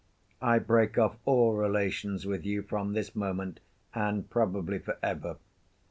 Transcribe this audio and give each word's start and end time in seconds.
I 0.41 0.57
break 0.57 0.97
off 0.97 1.17
all 1.25 1.53
relations 1.53 2.25
with 2.25 2.43
you 2.43 2.63
from 2.63 2.93
this 2.93 3.15
moment 3.15 3.59
and 3.93 4.27
probably 4.27 4.79
for 4.79 4.97
ever. 5.03 5.37